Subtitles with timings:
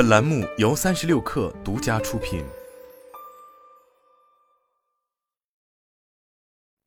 [0.00, 2.42] 本栏目由三十六氪独家出品。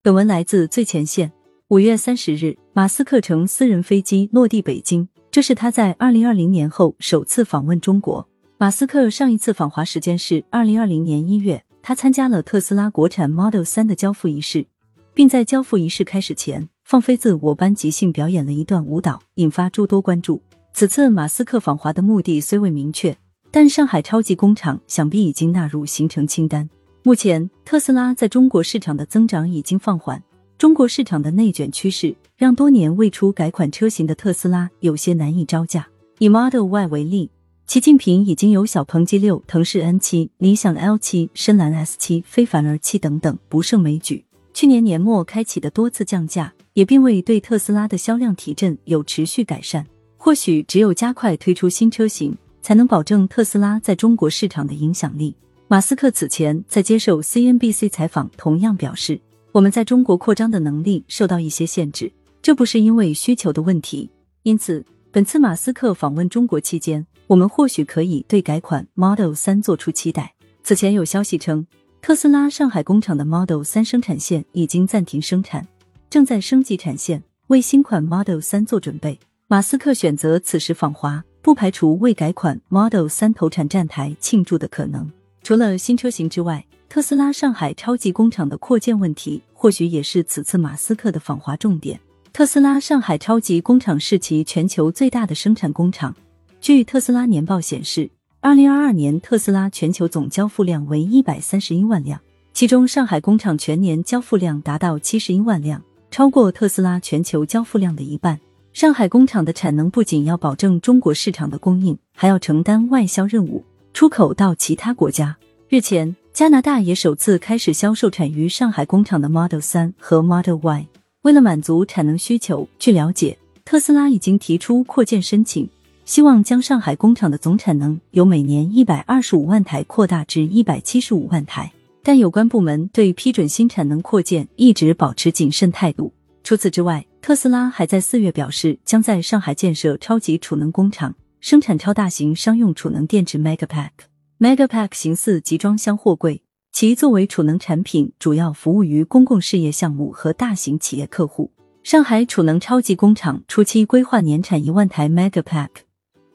[0.02, 1.32] 本文来自最前线。
[1.68, 8.28] 五月三十日，马斯克乘私人飞机落地北京，这是他在二零二零年后首次访问中国。
[8.58, 14.66] 马斯克上一次访华时间是二零二零年一月，他参加了特斯拉国产 Model 三的交付仪式，
[15.14, 20.42] 并在交付仪式开始前放飞自我般即兴表演了一段舞蹈，引发诸多关注。
[20.76, 23.16] 此次马斯克访华的目的虽未明确，
[23.52, 26.68] 但上海超级工厂想必已经纳入行程清单。
[27.04, 30.22] 目前，特斯拉在中国市场的增长已经放缓，
[30.58, 35.88] 中国市场的内卷趋势让多年未出改款车型的特斯拉有些难以招架。
[36.18, 37.30] 以 Model Y 为例，
[37.68, 44.26] 其竞品已经有小鹏 G 六、腾势 N 七、理想 L 七、深蓝 S 七、非凡 R 七等等，不胜枚举。
[44.56, 49.86] 去年年末开启的多次降价，也并未对特斯拉的销量提振有持续改善。
[50.26, 55.36] 或许只有加快推出新车型，才能保证特斯拉在中国市场的影响力。
[55.68, 59.20] 马斯克此前在接受 CNBC 采访，同样表示，
[59.52, 62.10] 我们在中国扩张的能力受到一些限制，
[62.42, 64.10] 这不是因为需求的问题。
[64.44, 70.34] 因此，本次马斯克访问中国期间，我们或许可以对改款 Model 三做出期待。
[70.64, 71.68] 此前有消息称，
[72.02, 75.68] 特斯拉上海工厂的 Model 三生产线已经暂停生产，
[76.10, 79.20] 正在升级产线，为新款 Model 三做准备。
[79.54, 85.08] 马斯克选择此时访华，不排除为改款 Model 三投产站台庆祝的可能。
[85.44, 92.00] 除了新车型之外，特斯拉上海超级工厂的扩建问题，或许也是此次马斯克的访华重点。
[92.34, 96.16] 特斯拉上海超级工厂是其全球最大的生产工厂。
[96.60, 98.10] 据特斯拉年报显示，
[98.40, 102.20] 二零二二年特斯拉全球总交付量为一百三十一万辆，
[102.54, 108.40] 其中上海工厂全年交付量达到七十一万辆，超过特斯拉全球交付量的一半。
[108.74, 115.38] 上海工厂的产能不仅要保证中国市场的供应，还要承担外销任务，出口到其他国家。
[115.70, 120.88] 日前，加拿大也首次开始销售产于上海工厂的 Model 三和 Model Y。
[121.22, 125.70] 为了满足产能需求，据了解，特斯拉已经提出扩建申请，
[126.04, 131.72] 希望将上海工厂的总产能由每年一百二十五万台扩大至一百七十五万台。
[132.02, 136.12] 但有关部门对批准新产能扩建一直保持谨慎态度。
[136.44, 143.92] 除此之外，特斯拉还在四月表示，将在上海建设超级储能工厂，生产超大型商用储能电池 Megapack。
[144.40, 151.50] Megapack 形似集装箱货柜，其作为储能产品，主要服务于公共事业项目和大型企业客户。
[151.82, 155.70] 上海储能超级工厂初期规划年产一万台 Megapack，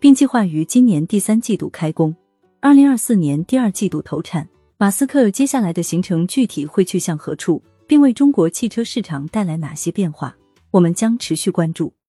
[0.00, 2.16] 并计划于今年第三季度开工，
[2.62, 4.48] 二零二四年第二季度投产。
[4.78, 10.34] 马斯克接下来的行程具体会去向何处，并为中国汽车市场带来哪些变化？
[10.72, 11.97] 我们将持续关注。